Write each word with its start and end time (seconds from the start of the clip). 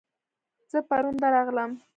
زه 0.71 0.79
پرون 0.89 1.15
درغلم 1.23 1.71